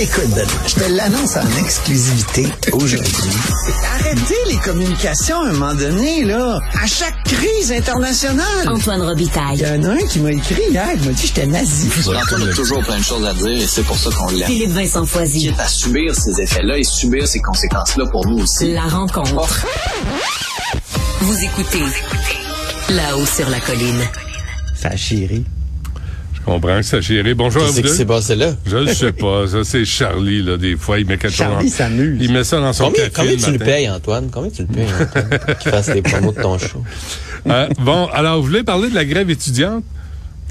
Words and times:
Écoute, 0.00 0.28
Benoît, 0.30 0.46
je 0.66 0.74
te 0.74 0.92
l'annonce 0.92 1.36
en 1.36 1.58
exclusivité 1.64 2.46
aujourd'hui. 2.72 3.12
Arrêtez 3.94 4.36
les 4.46 4.56
communications 4.58 5.40
à 5.42 5.48
un 5.48 5.52
moment 5.52 5.74
donné, 5.74 6.22
là. 6.24 6.60
À 6.80 6.86
chaque 6.86 7.20
crise 7.24 7.72
internationale. 7.72 8.68
Antoine 8.68 9.00
Il 9.02 9.08
Robitaille. 9.08 9.58
y 9.58 9.66
en 9.66 9.82
a 9.84 9.88
un 9.94 9.96
qui 10.08 10.20
m'a 10.20 10.30
écrit 10.32 10.62
hier, 10.70 10.86
il 10.94 11.00
m'a 11.00 11.12
dit 11.12 11.20
que 11.22 11.26
j'étais 11.28 11.46
nazi. 11.46 11.88
Antoine 12.14 12.48
a 12.48 12.52
toujours 12.54 12.80
plein 12.84 12.98
de 12.98 13.02
choses 13.04 13.26
à 13.26 13.34
dire 13.34 13.48
et 13.62 13.66
c'est 13.66 13.82
pour 13.82 13.98
ça 13.98 14.10
qu'on 14.10 14.28
l'aime. 14.30 14.46
Philippe 14.46 14.70
Vincent 14.70 15.04
Foisy. 15.04 15.48
Quitte 15.48 15.58
à 15.60 15.66
subir 15.68 16.14
ces 16.14 16.40
effets-là 16.42 16.78
et 16.78 16.84
subir 16.84 17.26
ces 17.26 17.40
conséquences-là 17.40 18.04
pour 18.12 18.24
nous 18.26 18.38
aussi. 18.44 18.72
La 18.72 18.82
rencontre. 18.86 19.66
Vous 21.22 21.38
écoutez 21.42 21.82
là-haut 22.90 23.26
sur 23.26 23.48
la 23.50 23.58
colline. 23.60 24.08
Ça 24.80 24.94
chérie. 24.96 25.44
Je 26.48 26.52
comprends 26.54 26.76
que 26.78 26.82
ça 26.82 27.00
chérie. 27.02 27.34
Bonjour 27.34 27.62
à 27.62 27.66
vous 27.66 27.74
Qu'est-ce 27.74 27.92
qui 27.92 27.96
s'est 27.98 28.06
passé 28.06 28.34
là? 28.34 28.52
Je 28.64 28.78
ne 28.78 28.86
sais 28.94 29.12
pas. 29.12 29.46
Ça, 29.46 29.58
c'est 29.64 29.84
Charlie, 29.84 30.42
là, 30.42 30.56
des 30.56 30.76
fois. 30.78 30.98
Il 30.98 31.04
met 31.06 31.18
quelque 31.18 31.34
Charlie 31.36 31.68
chose. 31.68 31.78
dans- 31.78 31.84
s'amuse. 31.84 32.18
Il 32.22 32.32
met 32.32 32.42
ça 32.42 32.58
dans 32.58 32.72
son 32.72 32.84
Combien, 32.84 33.02
café 33.04 33.12
combien 33.14 33.32
le 33.32 33.38
tu 33.42 33.52
le 33.52 33.58
payes, 33.58 33.90
Antoine? 33.90 34.30
Combien 34.32 34.50
tu 34.50 34.62
le 34.62 34.68
payes, 34.68 34.86
Antoine, 34.98 35.28
pour 35.46 35.58
qu'il 35.58 35.70
fasse 35.70 35.88
les 35.94 36.00
promos 36.00 36.32
de 36.32 36.40
ton 36.40 36.56
show? 36.58 36.82
Euh, 37.48 37.68
bon, 37.80 38.06
alors, 38.14 38.38
vous 38.40 38.46
voulez 38.46 38.62
parler 38.62 38.88
de 38.88 38.94
la 38.94 39.04
grève 39.04 39.28
étudiante? 39.28 39.84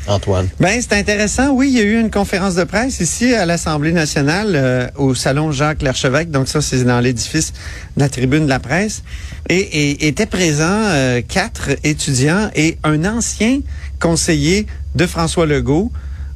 Antoine. 0.05 0.47
Ben, 0.59 0.79
c'est 0.79 0.93
intéressant. 0.93 1.49
Oui, 1.49 1.69
il 1.69 1.77
y 1.77 1.81
a 1.81 1.83
eu 1.83 1.99
une 1.99 2.11
conférence 2.11 2.53
de 2.55 2.63
presse 2.63 2.99
ici 3.01 3.33
à 3.33 3.45
l'Assemblée 3.47 3.91
nationale, 3.91 4.51
euh, 4.55 4.87
au 4.97 5.15
salon 5.15 5.51
Jacques 5.51 5.81
Larchevêque. 5.81 6.29
Donc 6.29 6.47
ça, 6.47 6.61
c'est 6.61 6.83
dans 6.83 6.99
l'édifice 6.99 7.51
de 7.97 8.01
la 8.01 8.07
tribune 8.07 8.43
de 8.45 8.49
la 8.49 8.59
presse. 8.59 9.01
Et, 9.49 9.55
et 9.57 10.07
étaient 10.07 10.25
présents 10.27 10.65
euh, 10.69 11.21
quatre 11.27 11.71
étudiants 11.83 12.51
et 12.55 12.77
un 12.83 13.03
ancien 13.03 13.59
conseiller 13.99 14.67
de 14.95 15.05
François 15.05 15.45
Legault. 15.45 15.91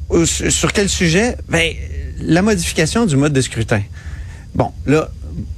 Au- 0.08 0.26
sur 0.26 0.72
quel 0.72 0.88
sujet? 0.88 1.36
Ben, 1.48 1.72
la 2.18 2.42
modification 2.42 3.06
du 3.06 3.16
mode 3.16 3.32
de 3.32 3.40
scrutin. 3.40 3.82
Bon, 4.54 4.70
là, 4.86 5.10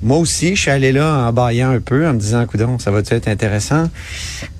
moi 0.02 0.18
aussi, 0.18 0.54
je 0.54 0.60
suis 0.60 0.70
allé 0.70 0.92
là 0.92 1.26
en 1.28 1.32
baillant 1.32 1.70
un 1.70 1.80
peu, 1.80 2.06
en 2.06 2.14
me 2.14 2.18
disant, 2.18 2.46
coudon, 2.46 2.78
ça 2.78 2.90
va-tu 2.90 3.14
être 3.14 3.28
intéressant? 3.28 3.90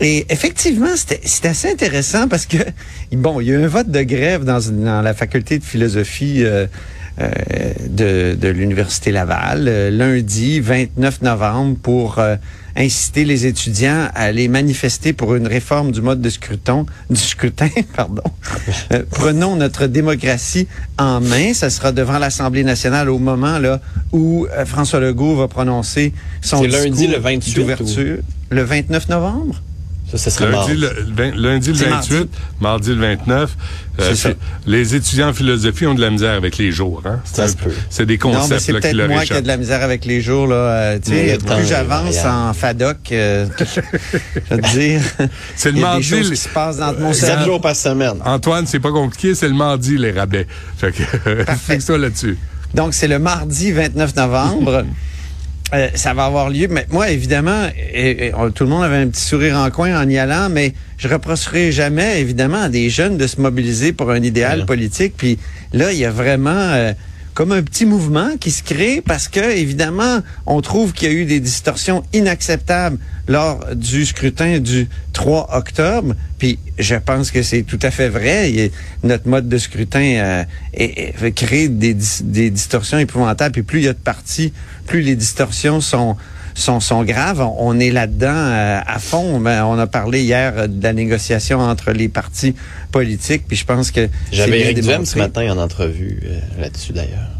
Et 0.01 0.27
effectivement, 0.29 0.97
c'était 0.97 1.49
assez 1.49 1.71
intéressant 1.71 2.29
parce 2.29 2.47
que, 2.47 2.59
bon, 3.13 3.41
il 3.41 3.49
y 3.49 3.51
a 3.53 3.55
eu 3.55 3.65
un 3.65 3.69
vote 3.69 3.91
de 3.91 4.03
grève 4.03 4.45
dans, 4.45 5.03
la 5.03 5.15
faculté 5.15 5.59
de 5.59 5.65
philosophie 5.65 6.43
euh, 6.45 6.67
euh, 7.21 8.35
de, 8.35 8.49
l'Université 8.49 9.13
Laval, 9.13 9.67
euh, 9.69 9.91
lundi 9.91 10.61
29 10.61 11.23
novembre, 11.23 11.77
pour 11.81 12.19
euh, 12.19 12.37
inciter 12.77 13.25
les 13.25 13.47
étudiants 13.47 14.09
à 14.15 14.25
aller 14.25 14.49
manifester 14.49 15.13
pour 15.13 15.35
une 15.35 15.47
réforme 15.47 15.93
du 15.93 16.01
mode 16.01 16.21
de 16.21 16.29
scrutin, 16.29 16.87
du 17.11 17.21
scrutin, 17.21 17.69
pardon. 17.97 18.23
Euh, 18.93 19.03
prenons 19.11 19.57
notre 19.57 19.87
démocratie 19.87 20.67
en 20.99 21.21
main. 21.21 21.55
Ça 21.55 21.71
sera 21.71 21.93
devant 21.93 22.19
l'Assemblée 22.19 22.65
nationale 22.65 23.09
au 23.09 23.19
moment 23.19 23.59
là 23.59 23.81
où 24.13 24.47
euh, 24.51 24.65
François 24.65 25.01
Legault 25.01 25.37
va 25.37 25.49
prononcer 25.49 26.13
son 26.41 26.63
lundi 26.63 26.91
discours 26.91 27.17
le 27.17 27.19
28 27.23 27.55
d'ouverture. 27.55 28.19
Le 28.51 28.63
29 28.63 29.09
novembre? 29.09 29.61
Ça, 30.11 30.19
ce 30.19 30.31
serait 30.31 30.45
Lundi, 30.51 30.57
mardi. 30.57 30.77
le, 30.77 30.89
le 31.09 31.13
vingt- 31.15 31.35
lundi 31.35 31.69
le 31.71 31.75
C'est 31.77 31.89
28, 31.89 32.29
mardi. 32.61 32.91
le 32.91 33.01
29. 33.01 33.57
Euh, 34.01 34.15
ça. 34.15 34.31
les 34.67 34.95
étudiants 34.95 35.29
en 35.31 35.33
philosophie 35.33 35.87
ont 35.87 35.95
de 35.95 36.01
la 36.01 36.11
misère 36.11 36.33
avec 36.35 36.59
les 36.59 36.71
jours. 36.73 37.03
Hein? 37.07 37.21
C'est 37.25 37.37
Ça 37.37 37.43
un 37.45 37.49
se 37.49 37.57
peu- 37.57 37.71
peut. 37.71 37.77
C'est 37.91 38.07
des 38.07 38.19
Non, 38.19 38.29
mais 38.31 38.35
concepts 38.37 38.61
c'est 38.61 38.73
là, 38.73 38.81
qui 38.81 38.89
peut-être 38.93 39.09
moi 39.09 39.25
qui 39.25 39.33
ai 39.33 39.41
de 39.43 39.47
la 39.47 39.57
misère 39.57 39.83
avec 39.83 40.05
les 40.05 40.21
jours. 40.21 40.47
Là, 40.47 40.55
Euh, 40.57 40.99
plus 41.01 41.67
j'avance 41.67 42.25
en 42.25 42.53
FADOC, 42.53 42.97
euh, 43.13 43.47
je 43.59 43.81
veux 44.55 44.61
te 44.61 44.71
dire, 44.77 45.01
C'est 45.57 45.71
le 45.71 45.77
il 45.79 45.81
y 45.81 45.85
a 45.85 45.87
des 45.87 45.91
mardi, 45.93 46.03
choses 46.05 46.31
les- 46.31 46.37
qui 46.37 46.43
se 46.43 46.49
passent 46.49 46.77
dans 46.77 46.93
mon 46.95 47.13
Sept 47.13 47.25
cerveau. 47.27 47.45
jours 47.47 47.61
par 47.61 47.75
semaine. 47.77 48.19
Antoine, 48.25 48.67
c'est 48.67 48.81
pas 48.81 48.93
compliqué, 48.93 49.35
c'est 49.35 49.49
le 49.49 49.55
mardi, 49.55 49.97
les 49.97 50.11
rabais. 50.13 50.47
Fait 50.77 50.93
que, 50.93 51.03
fixe 51.67 51.85
ça 51.87 51.97
là-dessus. 51.97 52.37
Donc, 52.75 52.95
c'est 52.95 53.09
le 53.09 53.19
mardi 53.19 53.73
29 53.73 54.15
novembre. 54.17 54.85
Euh, 55.75 55.89
ça 55.95 56.15
va 56.15 56.27
avoir 56.27 56.51
lieu. 56.51 56.69
Mais 56.71 56.87
moi, 56.91 57.11
évidemment, 57.11 57.67
et- 57.93 58.27
et 58.27 58.35
on- 58.35 58.51
tout 58.51 58.65
le 58.65 58.71
monde 58.71 58.85
avait 58.85 58.97
un 58.99 59.09
petit 59.09 59.23
sourire 59.25 59.57
en 59.59 59.69
coin 59.71 60.01
en 60.01 60.09
y 60.09 60.17
allant, 60.19 60.49
mais 60.49 60.73
je 60.99 61.09
reprocherai 61.09 61.73
jamais, 61.73 62.21
évidemment, 62.21 62.63
à 62.63 62.69
des 62.69 62.89
jeunes 62.91 63.17
de 63.17 63.27
se 63.27 63.41
mobiliser 63.41 63.93
pour 63.93 64.11
un 64.11 64.23
idéal 64.23 64.61
Ouais. 64.61 64.67
politique. 64.67 65.15
Puis 65.17 65.39
là, 65.73 65.93
il 65.93 65.99
y 65.99 66.05
a 66.05 66.11
vraiment 66.11 66.51
euh, 66.53 66.93
comme 67.35 67.51
un 67.51 67.63
petit 67.63 67.85
mouvement 67.85 68.37
qui 68.39 68.51
se 68.53 68.63
crée 68.63 69.03
parce 69.05 69.29
que, 69.29 69.41
évidemment, 69.41 70.21
on 70.47 70.61
trouve 70.61 70.93
qu'il 70.93 71.09
y 71.09 71.11
a 71.11 71.15
eu 71.15 71.25
des 71.25 71.41
distorsions 71.41 72.05
inacceptables 72.13 72.99
lors 73.27 73.75
du 73.75 74.07
scrutin 74.07 74.61
du 74.61 74.89
3 75.13 75.49
octobre. 75.53 76.15
Puis 76.39 76.59
je 76.79 76.95
pense 76.95 77.33
que 77.33 77.43
c'est 77.43 77.63
tout 77.63 77.79
à 77.83 77.91
fait 77.91 78.09
vrai. 78.09 78.71
Notre 79.03 79.29
mode 79.29 79.49
de 79.49 79.59
scrutin 79.59 80.45
euh, 80.79 81.31
crée 81.35 81.69
des, 81.69 81.97
des 82.23 82.51
distorsions 82.51 82.99
épouvantables. 82.99 83.53
Puis 83.53 83.63
plus 83.63 83.81
il 83.81 83.85
y 83.87 83.89
a 83.89 83.95
de 83.95 83.99
partis, 83.99 84.53
plus 84.87 85.03
les 85.03 85.17
distorsions 85.17 85.81
sont 85.81 86.17
sont, 86.55 86.81
sont 86.81 87.03
graves. 87.05 87.41
On, 87.41 87.55
on 87.59 87.81
est 87.81 87.91
là-dedans 87.91 88.29
euh, 88.33 88.81
à 88.87 88.99
fond. 88.99 89.41
Ben, 89.41 89.65
on 89.65 89.79
a 89.79 89.87
parlé 89.87 90.23
hier 90.23 90.53
euh, 90.57 90.67
de 90.67 90.83
la 90.83 90.93
négociation 90.93 91.59
entre 91.61 91.93
les 91.93 92.09
partis 92.09 92.55
politiques. 92.93 93.45
Puis 93.49 93.57
je 93.57 93.65
pense 93.65 93.91
que 93.91 94.09
c'est 94.31 94.37
J'avais 94.37 94.61
Eric 94.61 94.81
Duhem 94.81 95.05
ce 95.05 95.19
matin 95.19 95.51
en 95.53 95.59
entrevue 95.59 96.21
euh, 96.27 96.39
là-dessus, 96.61 96.93
d'ailleurs. 96.93 97.31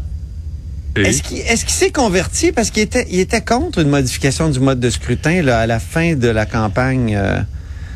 Et- 0.97 1.01
Est-ce 1.01 1.23
qu'il 1.23 1.39
est-ce 1.39 1.65
qu'il 1.65 1.73
s'est 1.73 1.91
converti? 1.91 2.51
Parce 2.51 2.69
qu'il 2.71 2.83
était, 2.83 3.05
il 3.09 3.19
était 3.19 3.41
contre 3.41 3.79
une 3.79 3.89
modification 3.89 4.49
du 4.49 4.59
mode 4.59 4.79
de 4.79 4.89
scrutin 4.89 5.41
là, 5.41 5.59
à 5.59 5.67
la 5.67 5.79
fin 5.79 6.15
de 6.15 6.27
la 6.29 6.45
campagne? 6.45 7.15
euh, 7.17 7.39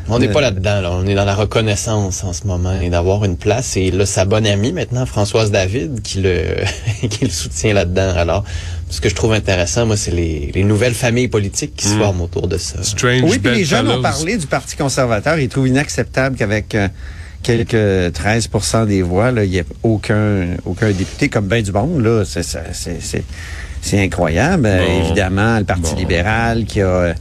On 0.10 0.20
n'est 0.20 0.28
pas 0.28 0.42
là-dedans, 0.42 0.82
là. 0.82 0.92
On 0.92 1.06
est 1.08 1.16
dans 1.16 1.24
la 1.24 1.36
reconnaissance 1.36 2.24
en 2.26 2.34
ce 2.34 2.46
moment 2.48 2.74
et 2.82 2.90
d'avoir 2.90 3.24
une 3.26 3.38
place. 3.38 3.78
Et 3.78 3.92
là, 3.92 4.06
sa 4.06 4.26
bonne 4.26 4.46
amie 4.48 4.74
maintenant, 4.74 5.06
Françoise 5.06 5.50
David, 5.52 6.02
qui 6.02 6.20
le, 6.22 6.44
qui 7.10 7.24
le 7.26 7.30
soutient 7.32 7.74
là-dedans. 7.74 8.14
Alors, 8.18 8.44
ce 8.90 9.02
que 9.02 9.10
je 9.10 9.16
trouve 9.16 9.34
intéressant, 9.34 9.86
moi, 9.86 9.96
c'est 9.98 10.12
les, 10.12 10.52
les 10.54 10.64
nouvelles 10.64 10.94
familles 10.96 11.28
politiques 11.28 11.76
qui 11.76 11.88
se 11.88 11.96
Mm. 11.96 12.00
forment 12.00 12.22
autour 12.22 12.48
de 12.48 12.58
ça. 12.58 12.82
Strange 12.84 13.22
Oui, 13.24 13.40
puis 13.40 13.54
les 13.56 13.64
jeunes 13.64 13.88
ont 13.90 14.02
parlé 14.02 14.38
du 14.38 14.48
Parti 14.48 14.76
conservateur. 14.76 15.38
Ils 15.40 15.48
trouvent 15.50 15.68
inacceptable 15.68 16.36
qu'avec 16.36 16.74
euh, 16.76 16.88
quelques 17.44 17.74
13% 17.76 18.86
des 18.88 19.02
voix, 19.02 19.32
là, 19.32 19.44
il 19.46 19.52
n'y 19.52 19.58
ait 19.58 19.66
aucun, 19.84 20.48
aucun 20.66 20.92
député 20.92 21.30
comme 21.30 21.46
ben 21.48 21.62
du 21.64 21.72
monde. 21.72 22.02
Là, 22.04 22.24
c'est, 22.26 22.44
c'est, 22.44 22.64
c'est, 22.74 23.02
c'est- 23.02 23.24
c'est 23.82 24.04
incroyable. 24.04 24.66
Euh, 24.66 24.80
Bon. 24.86 25.06
évidemment, 25.06 25.58
le 25.60 25.64
Parti 25.66 25.94
Bon. 25.94 26.00
libéral 26.00 26.66
qui 26.66 26.82
a, 26.82 26.86
euh, 26.88 27.14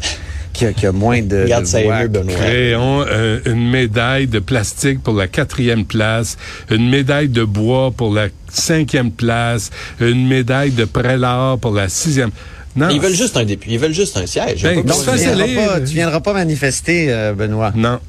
qui 0.58 0.66
a, 0.66 0.72
qui 0.72 0.86
a 0.86 0.92
moins 0.92 1.22
de, 1.22 1.42
Regarde 1.42 1.64
de 1.64 1.68
ça 1.68 1.82
voix. 1.82 2.08
Benoît. 2.08 2.34
Créons 2.34 3.04
euh, 3.06 3.38
une 3.46 3.70
médaille 3.70 4.26
de 4.26 4.40
plastique 4.40 5.00
pour 5.04 5.14
la 5.14 5.28
quatrième 5.28 5.84
place, 5.84 6.36
une 6.68 6.90
médaille 6.90 7.28
de 7.28 7.44
bois 7.44 7.92
pour 7.92 8.12
la 8.12 8.26
cinquième 8.48 9.12
place, 9.12 9.70
une 10.00 10.26
médaille 10.26 10.72
de 10.72 10.84
prélat 10.84 11.56
pour 11.60 11.72
la 11.72 11.88
sixième. 11.88 12.30
Non, 12.74 12.88
Ils 12.90 13.00
veulent 13.00 13.14
juste 13.14 13.36
un 13.36 13.44
député. 13.44 13.72
Ils 13.74 13.78
veulent 13.78 13.92
juste 13.94 14.16
un 14.16 14.26
siège. 14.26 14.62
Ben, 14.64 14.82
Donc, 14.82 14.96
tu 15.04 15.16
viendras, 15.16 15.46
pas, 15.54 15.80
tu 15.80 15.94
viendras 15.94 16.20
pas 16.20 16.32
manifester, 16.32 17.06
euh, 17.08 17.34
Benoît. 17.34 17.72
non. 17.76 18.00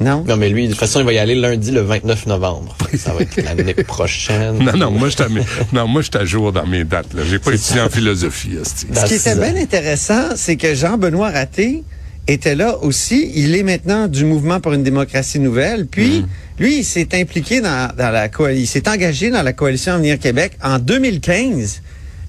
Non? 0.00 0.24
Non, 0.28 0.36
mais 0.36 0.50
lui, 0.50 0.64
de 0.66 0.72
toute 0.72 0.80
façon, 0.80 1.00
il 1.00 1.06
va 1.06 1.12
y 1.14 1.18
aller 1.18 1.34
lundi 1.34 1.70
le 1.70 1.80
29 1.80 2.26
novembre. 2.26 2.76
Ça 2.98 3.14
va 3.14 3.22
être 3.22 3.36
l'année 3.42 3.72
prochaine. 3.86 4.58
Non, 4.58 4.76
non, 4.76 4.90
moi, 4.90 5.08
je 5.08 5.14
suis 5.14 5.22
à, 5.24 5.28
mes- 5.28 5.40
non, 5.72 5.86
moi, 5.88 6.02
je 6.02 6.16
à 6.18 6.24
jour 6.24 6.52
dans 6.52 6.66
mes 6.66 6.84
dates. 6.84 7.14
Là. 7.14 7.22
J'ai 7.28 7.38
pas 7.38 7.52
étudié 7.52 7.80
en 7.80 7.88
philosophie. 7.88 8.56
hostie. 8.60 8.86
Ce 8.94 9.06
qui 9.06 9.14
était 9.14 9.34
bien 9.34 9.56
intéressant, 9.56 10.36
c'est 10.36 10.56
que 10.56 10.74
Jean-Benoît 10.74 11.30
Raté 11.30 11.82
était 12.28 12.54
là 12.54 12.76
aussi. 12.82 13.30
Il 13.34 13.54
est 13.56 13.62
maintenant 13.62 14.06
du 14.06 14.24
mouvement 14.26 14.60
pour 14.60 14.72
une 14.74 14.82
démocratie 14.82 15.38
nouvelle. 15.38 15.86
Puis, 15.86 16.20
Mm. 16.20 16.26
lui, 16.62 16.78
il 16.80 16.84
s'est 16.84 17.08
impliqué 17.14 17.60
dans, 17.62 17.90
dans 17.96 18.10
la 18.10 18.28
coalition, 18.28 18.62
il 18.62 18.66
s'est 18.66 18.88
engagé 18.90 19.30
dans 19.30 19.42
la 19.42 19.52
coalition 19.54 19.94
Avenir 19.94 20.18
Québec 20.18 20.52
en 20.62 20.78
2015 20.78 21.80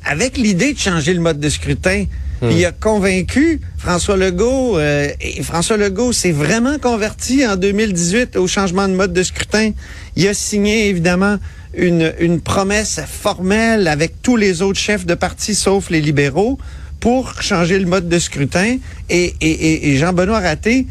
avec 0.05 0.37
l'idée 0.37 0.73
de 0.73 0.79
changer 0.79 1.13
le 1.13 1.19
mode 1.19 1.39
de 1.39 1.49
scrutin. 1.49 2.05
Il 2.41 2.63
a 2.65 2.71
convaincu 2.71 3.61
François 3.77 4.15
Legault. 4.17 4.77
euh, 4.77 5.09
et 5.21 5.41
François 5.41 5.77
Legault 5.77 6.13
s'est 6.13 6.31
vraiment 6.31 6.77
converti 6.79 7.45
en 7.47 7.55
2018 7.55 8.35
au 8.35 8.47
changement 8.47 8.87
de 8.87 8.93
mode 8.93 9.13
de 9.13 9.23
scrutin. 9.23 9.71
Il 10.15 10.27
a 10.27 10.33
signé, 10.33 10.87
évidemment, 10.89 11.37
une, 11.75 12.13
une 12.19 12.39
promesse 12.41 12.99
formelle 13.07 13.87
avec 13.87 14.21
tous 14.21 14.35
les 14.35 14.61
autres 14.61 14.79
chefs 14.79 15.05
de 15.05 15.15
parti, 15.15 15.55
sauf 15.55 15.89
les 15.89 16.01
libéraux, 16.01 16.57
pour 16.99 17.41
changer 17.41 17.79
le 17.79 17.85
mode 17.85 18.07
de 18.09 18.19
scrutin. 18.19 18.77
Et, 19.09 19.33
et, 19.41 19.49
et, 19.49 19.89
et 19.89 19.97
Jean-Benoît 19.97 20.39
Raté, 20.39 20.85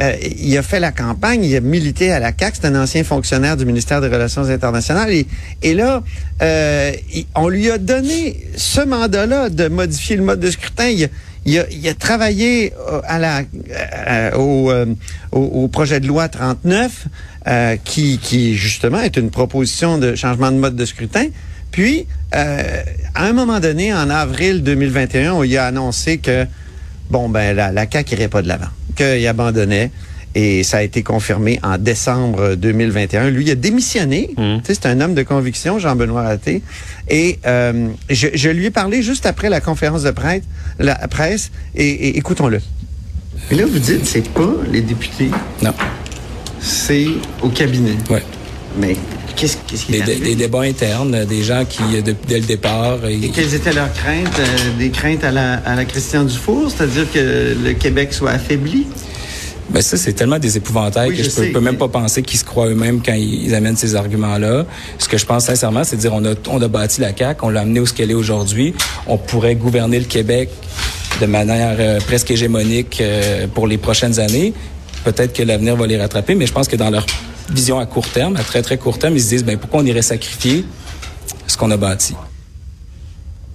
euh, 0.00 0.12
il 0.38 0.56
a 0.58 0.62
fait 0.62 0.80
la 0.80 0.92
campagne, 0.92 1.44
il 1.44 1.56
a 1.56 1.60
milité 1.60 2.12
à 2.12 2.18
la 2.20 2.32
CAQ, 2.38 2.58
c'est 2.60 2.66
un 2.68 2.80
ancien 2.82 3.02
fonctionnaire 3.04 3.56
du 3.56 3.64
ministère 3.64 4.00
des 4.00 4.08
Relations 4.08 4.44
internationales. 4.44 5.10
Et, 5.62 5.74
là, 5.74 6.02
euh, 6.42 6.92
on 7.34 7.48
lui 7.48 7.70
a 7.70 7.78
donné 7.78 8.46
ce 8.56 8.80
mandat-là 8.82 9.48
de 9.50 9.68
modifier 9.68 10.16
le 10.16 10.22
mode 10.22 10.40
de 10.40 10.50
scrutin. 10.50 10.88
Il, 10.88 11.04
a- 11.04 11.08
il 11.48 11.58
a, 11.60 11.64
il 11.70 11.88
a 11.88 11.94
travaillé 11.94 12.72
euh, 12.90 13.00
à 13.06 13.18
la, 13.20 13.42
euh, 14.08 14.32
au, 14.36 14.70
euh, 14.70 14.86
au, 15.32 15.68
projet 15.68 16.00
de 16.00 16.06
loi 16.08 16.28
39, 16.28 17.06
euh, 17.46 17.76
qui, 17.84 18.18
qui 18.18 18.56
justement 18.56 19.00
est 19.00 19.16
une 19.16 19.30
proposition 19.30 19.96
de 19.98 20.14
changement 20.16 20.50
de 20.50 20.56
mode 20.56 20.74
de 20.76 20.84
scrutin. 20.84 21.26
Puis, 21.70 22.06
à 22.32 23.24
un 23.24 23.32
moment 23.32 23.60
donné, 23.60 23.92
en 23.94 24.08
avril 24.10 24.62
2021, 24.62 25.32
on 25.34 25.44
y 25.44 25.56
a 25.56 25.66
annoncé 25.66 26.18
que 26.18 26.46
bon 27.10 27.28
ben 27.28 27.54
la, 27.54 27.70
la 27.70 27.86
CAQ 27.90 28.14
irait 28.14 28.28
pas 28.28 28.42
de 28.42 28.48
l'avant, 28.48 28.66
qu'il 28.96 29.26
abandonnait. 29.26 29.90
et 30.34 30.62
ça 30.64 30.78
a 30.78 30.82
été 30.82 31.02
confirmé 31.02 31.58
en 31.62 31.78
décembre 31.78 32.56
2021. 32.56 33.30
Lui, 33.30 33.44
il 33.46 33.50
a 33.50 33.54
démissionné. 33.54 34.30
Mm. 34.36 34.58
Tu 34.58 34.66
sais, 34.66 34.74
c'est 34.74 34.86
un 34.86 35.00
homme 35.00 35.14
de 35.14 35.22
conviction, 35.22 35.78
Jean-Benoît 35.78 36.22
Raté. 36.22 36.62
Et 37.08 37.38
euh, 37.46 37.88
je, 38.10 38.28
je 38.34 38.50
lui 38.50 38.66
ai 38.66 38.70
parlé 38.70 39.02
juste 39.02 39.24
après 39.24 39.48
la 39.48 39.60
conférence 39.62 40.02
de 40.02 40.10
presse, 40.10 40.42
la 40.78 40.94
presse 41.08 41.50
et, 41.74 41.88
et 41.88 42.18
écoutons-le. 42.18 42.60
Et 43.50 43.54
là, 43.54 43.64
vous 43.64 43.78
dites, 43.78 44.04
c'est 44.04 44.28
pas 44.30 44.52
les 44.70 44.80
députés, 44.82 45.30
Non. 45.62 45.72
c'est 46.60 47.06
au 47.42 47.48
cabinet. 47.48 47.96
Ouais. 48.10 48.22
Mais 48.78 48.96
qu'est-ce 49.36 49.56
qu'est-ce 49.66 49.84
qui 49.86 49.92
Des, 49.92 50.30
est 50.32 50.34
débats 50.34 50.62
internes, 50.62 51.14
euh, 51.14 51.24
des 51.24 51.42
gens 51.42 51.64
qui, 51.68 51.82
euh, 51.94 52.00
de- 52.02 52.14
dès 52.26 52.38
le 52.40 52.46
départ, 52.46 52.98
euh, 53.04 53.08
Et 53.08 53.28
quelles 53.28 53.54
étaient 53.54 53.72
leurs 53.72 53.92
craintes? 53.92 54.38
euh, 54.38 54.78
des 54.78 54.90
craintes 54.90 55.22
à 55.24 55.30
la, 55.30 55.54
à 55.58 55.74
la 55.76 55.84
Christian 55.84 56.24
Dufour, 56.24 56.70
c'est-à-dire 56.70 57.06
que 57.12 57.54
le 57.64 57.72
Québec 57.74 58.12
soit 58.12 58.30
affaibli? 58.32 58.86
Ben 59.68 59.82
ça, 59.82 59.96
c'est 59.96 60.12
tellement 60.12 60.38
des 60.38 60.56
épouvantails 60.56 61.08
Oui, 61.10 61.16
que 61.16 61.22
je 61.24 61.28
peux, 61.30 61.42
sais, 61.42 61.48
peux 61.48 61.58
même 61.60 61.72
mais- 61.74 61.78
pas 61.78 61.88
penser 61.88 62.22
qu'ils 62.22 62.38
se 62.38 62.44
croient 62.44 62.68
eux-mêmes 62.68 63.00
quand 63.04 63.14
ils, 63.14 63.46
ils 63.46 63.54
amènent 63.54 63.76
ces 63.76 63.96
arguments-là. 63.96 64.64
Ce 64.98 65.08
que 65.08 65.18
je 65.18 65.26
pense 65.26 65.46
sincèrement, 65.46 65.82
c'est 65.82 65.96
de 65.96 66.00
dire 66.02 66.12
on 66.14 66.24
a, 66.24 66.34
on 66.48 66.62
a 66.62 66.68
bâti 66.68 67.00
la 67.00 67.16
CAQ, 67.16 67.40
on 67.44 67.48
l'a 67.48 67.62
amené 67.62 67.80
où 67.80 67.86
ce 67.86 67.92
qu'elle 67.92 68.10
est 68.12 68.14
aujourd'hui. 68.14 68.74
On 69.08 69.18
pourrait 69.18 69.56
gouverner 69.56 69.98
le 69.98 70.04
Québec 70.04 70.50
de 71.20 71.26
manière 71.26 71.76
euh, 71.80 71.98
presque 72.06 72.30
hégémonique 72.30 72.98
euh, 73.00 73.46
pour 73.52 73.66
les 73.66 73.76
prochaines 73.76 74.20
années. 74.20 74.52
Peut-être 75.04 75.32
que 75.32 75.42
l'avenir 75.42 75.74
va 75.76 75.86
les 75.88 75.98
rattraper, 76.00 76.34
mais 76.36 76.46
je 76.46 76.52
pense 76.52 76.68
que 76.68 76.76
dans 76.76 76.90
leur 76.90 77.04
vision 77.50 77.78
à 77.78 77.86
court 77.86 78.08
terme, 78.08 78.36
à 78.36 78.42
très 78.42 78.62
très 78.62 78.78
court 78.78 78.98
terme, 78.98 79.14
ils 79.16 79.22
se 79.22 79.28
disent 79.28 79.44
ben 79.44 79.56
pourquoi 79.58 79.80
on 79.80 79.86
irait 79.86 80.02
sacrifier 80.02 80.64
ce 81.46 81.56
qu'on 81.56 81.70
a 81.70 81.76
bâti? 81.76 82.14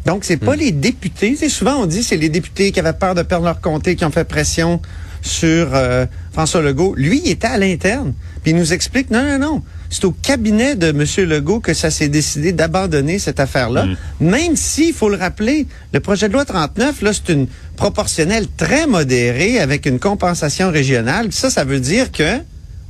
Donc, 0.06 0.24
c'est 0.24 0.42
Hmm. 0.42 0.46
pas 0.46 0.56
les 0.56 0.72
députés. 0.72 1.36
C'est 1.38 1.50
souvent, 1.50 1.76
on 1.76 1.86
dit, 1.86 2.02
c'est 2.02 2.18
les 2.18 2.30
députés 2.30 2.72
qui 2.72 2.80
avaient 2.80 2.94
peur 2.94 3.14
de 3.14 3.22
perdre 3.22 3.46
leur 3.46 3.62
comté, 3.62 3.96
qui 3.96 4.04
ont 4.04 4.10
fait 4.12 4.24
pression 4.24 4.82
sur 5.22 5.70
euh, 5.76 6.08
François 6.34 6.62
Legault. 6.62 6.96
Lui, 6.98 7.22
il 7.24 7.30
était 7.30 7.46
à 7.48 7.58
l'interne. 7.60 8.14
Puis 8.42 8.52
il 8.52 8.58
nous 8.58 8.74
explique, 8.74 9.12
non, 9.12 9.22
non, 9.24 9.38
non. 9.38 9.62
C'est 9.92 10.06
au 10.06 10.12
cabinet 10.12 10.76
de 10.76 10.88
M. 10.88 11.06
Legault 11.30 11.60
que 11.60 11.76
ça 11.76 11.92
s'est 11.92 12.08
décidé 12.08 12.52
d'abandonner 12.52 13.20
cette 13.20 13.40
affaire-là. 13.40 13.86
Même 14.20 14.56
si, 14.56 14.88
il 14.88 14.94
faut 14.94 15.10
le 15.10 15.18
rappeler, 15.18 15.68
le 15.94 16.00
projet 16.00 16.28
de 16.30 16.34
loi 16.34 16.46
39, 16.46 17.04
là, 17.04 17.12
c'est 17.14 17.32
une 17.32 17.46
proportionnelle 17.76 18.48
très 18.58 18.88
modérée 18.88 19.60
avec 19.60 19.86
une 19.86 20.00
compensation 20.00 20.72
régionale. 20.72 21.32
Ça, 21.32 21.52
ça 21.52 21.64
veut 21.64 21.80
dire 21.82 22.12
que, 22.12 22.40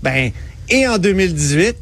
ben, 0.03 0.31
et 0.71 0.87
en 0.87 0.97
2018, 0.97 1.75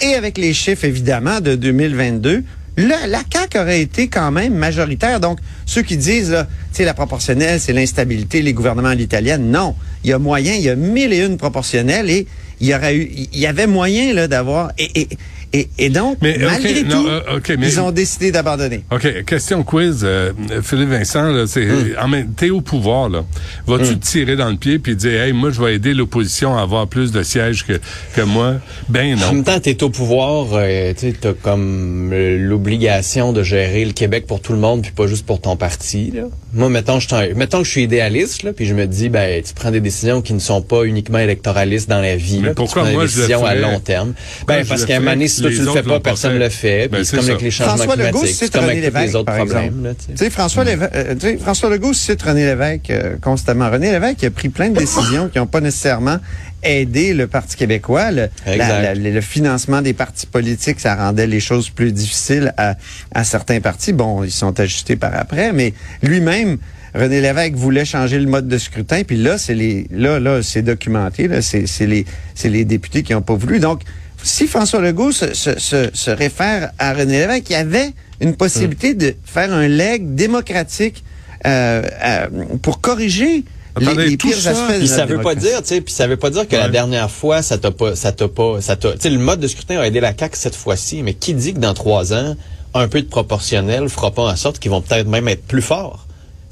et 0.00 0.14
avec 0.14 0.38
les 0.38 0.52
chiffres, 0.52 0.84
évidemment, 0.84 1.40
de 1.40 1.54
2022, 1.56 2.44
la, 2.76 3.20
CAQ 3.32 3.58
aurait 3.58 3.80
été 3.80 4.08
quand 4.08 4.30
même 4.30 4.54
majoritaire. 4.54 5.20
Donc, 5.20 5.38
ceux 5.64 5.82
qui 5.82 5.96
disent, 5.96 6.32
là, 6.32 6.44
tu 6.44 6.78
sais, 6.78 6.84
la 6.84 6.94
proportionnelle, 6.94 7.60
c'est 7.60 7.72
l'instabilité, 7.72 8.42
les 8.42 8.52
gouvernements 8.52 8.88
à 8.88 8.94
l'italienne, 8.94 9.50
non. 9.50 9.74
Il 10.02 10.10
y 10.10 10.12
a 10.12 10.18
moyen, 10.18 10.54
il 10.54 10.62
y 10.62 10.68
a 10.68 10.76
mille 10.76 11.12
et 11.12 11.24
une 11.24 11.36
proportionnelles 11.36 12.10
et 12.10 12.26
il 12.60 12.66
y 12.68 12.74
aurait 12.74 12.96
eu, 12.96 13.10
il 13.32 13.38
y 13.38 13.46
avait 13.46 13.66
moyen, 13.66 14.12
là, 14.12 14.28
d'avoir, 14.28 14.72
et, 14.78 15.08
et, 15.54 15.68
et 15.78 15.88
donc, 15.88 16.18
Mais, 16.20 16.36
malgré 16.38 16.82
tout, 16.82 17.06
euh, 17.06 17.20
mais- 17.58 17.68
ils 17.68 17.80
ont 17.80 17.92
décidé 17.92 18.32
d'abandonner. 18.32 18.82
OK, 18.90 19.24
question 19.24 19.62
quiz. 19.62 20.00
euh, 20.02 20.32
Philippe 20.62 20.88
Vincent, 20.90 21.46
c'est, 21.46 21.68
en 21.98 22.08
même, 22.08 22.32
t'es 22.34 22.50
au 22.50 22.60
pouvoir, 22.60 23.08
là. 23.08 23.24
Vas-tu 23.66 23.96
te 23.98 24.04
tirer 24.04 24.36
dans 24.36 24.50
le 24.50 24.56
pied 24.56 24.78
puis 24.78 24.96
dire, 24.96 25.22
hey, 25.22 25.32
moi, 25.32 25.50
je 25.50 25.60
vais 25.62 25.76
aider 25.76 25.94
l'opposition 25.94 26.56
à 26.58 26.62
avoir 26.62 26.88
plus 26.88 27.12
de 27.12 27.22
sièges 27.22 27.64
que, 27.64 27.80
que 28.16 28.20
moi? 28.22 28.54
Ben 28.88 29.16
En 29.16 29.20
non. 29.20 29.32
même 29.34 29.44
temps, 29.44 29.60
t'es 29.60 29.82
au 29.82 29.90
pouvoir, 29.90 30.46
euh, 30.54 30.92
tu 30.92 31.10
sais, 31.10 31.14
t'as 31.20 31.32
comme 31.34 32.10
euh, 32.12 32.36
l'obligation 32.38 33.32
de 33.32 33.42
gérer 33.42 33.84
le 33.84 33.92
Québec 33.92 34.26
pour 34.26 34.40
tout 34.40 34.52
le 34.52 34.58
monde, 34.58 34.82
puis 34.82 34.90
pas 34.92 35.06
juste 35.06 35.24
pour 35.24 35.40
ton 35.40 35.56
parti. 35.56 36.10
Là. 36.14 36.22
Moi, 36.54 36.68
mettons, 36.70 37.00
je 37.00 37.34
mettons 37.34 37.58
que 37.58 37.64
je 37.64 37.70
suis 37.70 37.82
idéaliste, 37.82 38.44
là, 38.44 38.52
puis 38.52 38.64
je 38.64 38.74
me 38.74 38.86
dis, 38.86 39.08
ben, 39.08 39.42
tu 39.42 39.52
prends 39.54 39.70
des 39.70 39.80
décisions 39.80 40.22
qui 40.22 40.32
ne 40.34 40.38
sont 40.38 40.62
pas 40.62 40.84
uniquement 40.84 41.18
électoralistes 41.18 41.88
dans 41.88 42.00
la 42.00 42.14
vie. 42.16 42.38
Mais 42.40 42.48
là, 42.48 42.54
pourquoi 42.54 42.82
tu 42.82 42.88
prends 42.88 42.94
moi, 42.94 43.02
des 43.04 43.10
je 43.10 43.16
le 43.16 43.26
décisions 43.26 43.44
à 43.44 43.54
long 43.56 43.80
terme? 43.80 44.14
Pourquoi 44.38 44.56
Ben, 44.56 44.66
parce 44.66 44.84
qu'à 44.84 44.96
un 44.96 45.00
moment 45.00 45.10
donné, 45.12 45.28
si 45.28 45.40
toi 45.42 45.50
tu 45.50 45.62
le 45.62 45.70
fais 45.72 45.82
pas, 45.82 46.00
personne 46.00 46.32
fait. 46.32 46.38
le 46.38 46.48
fait. 46.48 46.88
Ben, 46.88 46.96
Puis 46.98 47.06
c'est 47.06 47.10
c'est 47.10 47.16
comme 47.16 47.24
ça. 47.26 47.30
avec 47.32 47.42
les 47.42 47.50
changements 47.50 47.76
François 47.76 47.96
Legault 47.96 48.10
climatiques. 48.20 48.28
cite 48.36 48.38
C'est 48.52 48.52
comme 48.58 48.68
René 48.68 48.86
avec 48.86 49.02
les 49.08 49.16
autres 49.16 49.32
problèmes. 49.34 49.94
tu 50.08 50.16
sais. 50.16 50.30
François, 50.30 50.64
Léve- 50.64 50.90
euh, 50.94 51.14
tu 51.14 51.20
sais, 51.20 51.36
François 51.38 51.70
Legault 51.70 51.92
cite 51.92 52.22
René 52.22 52.44
Lévesque 52.46 52.90
euh, 52.90 53.16
constamment. 53.20 53.70
René 53.70 53.90
Lévesque 53.90 54.22
a 54.24 54.30
pris 54.30 54.48
plein 54.48 54.70
de 54.70 54.78
décisions 54.78 55.28
qui 55.28 55.38
n'ont 55.38 55.46
pas 55.46 55.60
nécessairement 55.60 56.18
aidé 56.64 57.14
le 57.14 57.26
Parti 57.26 57.56
québécois. 57.56 58.10
Le, 58.10 58.28
la- 58.46 58.52
Exact. 58.54 58.82
la- 58.82 58.94
le 58.94 59.20
financement 59.20 59.82
des 59.82 59.92
partis 59.92 60.26
politiques, 60.26 60.80
ça 60.80 60.94
rendait 60.96 61.26
les 61.26 61.40
choses 61.40 61.70
plus 61.70 61.92
difficiles 61.92 62.52
à, 62.56 62.74
à 63.14 63.24
certains 63.24 63.60
partis. 63.60 63.92
Bon, 63.92 64.24
ils 64.24 64.30
sont 64.30 64.58
ajustés 64.58 64.96
par 64.96 65.14
après, 65.14 65.52
mais 65.52 65.74
lui-même, 66.02 66.58
René 66.94 67.20
Lévesque 67.20 67.54
voulait 67.54 67.84
changer 67.84 68.18
le 68.20 68.26
mode 68.26 68.46
de 68.46 68.56
scrutin, 68.58 69.02
puis 69.02 69.16
là, 69.16 69.36
c'est 69.36 69.54
les, 69.54 69.86
là, 69.90 70.20
là, 70.20 70.42
c'est 70.42 70.62
documenté, 70.62 71.26
là, 71.26 71.42
c'est, 71.42 71.66
c'est 71.66 71.86
les, 71.86 72.04
c'est 72.36 72.48
les 72.48 72.64
députés 72.64 73.02
qui 73.02 73.12
n'ont 73.12 73.22
pas 73.22 73.34
voulu. 73.34 73.58
Donc, 73.58 73.82
si 74.22 74.46
François 74.46 74.80
Legault 74.80 75.10
se, 75.12 75.34
se, 75.34 75.58
se, 75.58 75.90
se 75.92 76.10
réfère 76.10 76.70
à 76.78 76.92
René 76.94 77.18
Lévesque, 77.18 77.50
il 77.50 77.54
y 77.54 77.56
avait 77.56 77.90
une 78.20 78.36
possibilité 78.36 78.94
de 78.94 79.14
faire 79.24 79.52
un 79.52 79.66
leg 79.66 80.14
démocratique 80.14 81.02
euh, 81.46 81.82
euh, 82.04 82.26
pour 82.62 82.80
corriger 82.80 83.44
Attendez, 83.76 84.06
les 84.06 84.16
tout 84.16 84.28
pires 84.28 84.38
ça- 84.38 84.50
aspects 84.50 84.80
de 84.80 84.86
ça 84.86 85.04
veut 85.04 85.20
pas 85.20 85.34
dire, 85.34 85.60
tu 85.62 85.68
sais, 85.68 85.80
puis 85.80 85.92
ça 85.92 86.06
veut 86.06 86.16
pas 86.16 86.30
dire 86.30 86.46
que 86.46 86.54
la 86.56 86.68
dernière 86.68 87.10
fois 87.10 87.42
ça 87.42 87.58
t'a 87.58 87.70
pas, 87.70 87.96
ça 87.96 88.12
t'a 88.12 88.28
pas, 88.28 88.60
ça 88.60 88.76
t'a, 88.76 88.92
tu 88.92 89.00
sais, 89.00 89.10
le 89.10 89.18
mode 89.18 89.40
de 89.40 89.48
scrutin 89.48 89.78
a 89.80 89.86
aidé 89.86 90.00
la 90.00 90.16
CAQ 90.16 90.36
cette 90.38 90.54
fois-ci, 90.54 91.02
mais 91.02 91.14
qui 91.14 91.34
dit 91.34 91.54
que 91.54 91.58
dans 91.58 91.74
trois 91.74 92.12
ans, 92.12 92.36
un 92.74 92.88
peu 92.88 93.00
de 93.02 93.06
proportionnel 93.08 93.88
fera 93.88 94.10
pas 94.12 94.22
en 94.22 94.36
sorte 94.36 94.58
qu'ils 94.58 94.70
vont 94.70 94.80
peut-être 94.80 95.08
même 95.08 95.26
être 95.28 95.44
plus 95.46 95.62
forts 95.62 96.06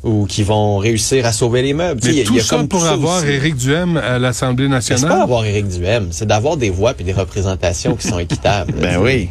ou 0.05 0.27
qu'ils 0.27 0.45
vont 0.45 0.79
réussir 0.79 1.25
à 1.27 1.33
sauver 1.33 1.63
les 1.63 1.75
meubles? 1.75 2.01
Tu 2.01 2.09
sais, 2.09 2.13
Mais 2.13 2.17
il 2.17 2.19
y 2.19 2.23
a- 2.23 2.27
tout 2.27 2.35
y 2.35 2.41
a 2.41 2.43
ça 2.43 2.57
comme 2.57 2.67
pour 2.69 2.81
tout 2.81 2.87
ça 2.87 2.93
avoir 2.93 3.19
aussi. 3.19 3.29
Éric 3.29 3.57
Duhem 3.57 3.97
à 3.99 4.19
l'Assemblée 4.19 4.67
Mais 4.69 4.81
c'est 4.81 4.95
pas 4.95 5.01
nationale? 5.01 5.23
avoir 5.23 5.45
Éric 5.45 5.69
Duhem, 5.69 6.09
c'est 6.11 6.27
d'avoir 6.27 6.57
des 6.57 6.71
voix 6.71 6.95
puis 6.95 7.05
des 7.05 7.13
représentations 7.13 7.95
qui 7.95 8.09
sont 8.09 8.19
équitables. 8.19 8.73
Ben 8.81 8.99
oui. 9.01 9.29